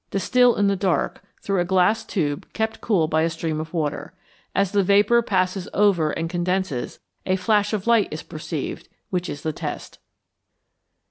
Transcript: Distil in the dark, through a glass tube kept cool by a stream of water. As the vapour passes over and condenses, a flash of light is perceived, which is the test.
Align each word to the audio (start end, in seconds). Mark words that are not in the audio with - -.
Distil 0.09 0.55
in 0.55 0.65
the 0.65 0.75
dark, 0.75 1.23
through 1.43 1.59
a 1.59 1.63
glass 1.63 2.03
tube 2.03 2.51
kept 2.53 2.81
cool 2.81 3.07
by 3.07 3.21
a 3.21 3.29
stream 3.29 3.59
of 3.59 3.71
water. 3.71 4.15
As 4.55 4.71
the 4.71 4.81
vapour 4.81 5.21
passes 5.21 5.69
over 5.75 6.09
and 6.09 6.27
condenses, 6.27 6.97
a 7.27 7.35
flash 7.35 7.71
of 7.71 7.85
light 7.85 8.07
is 8.09 8.23
perceived, 8.23 8.89
which 9.11 9.29
is 9.29 9.43
the 9.43 9.53
test. 9.53 9.99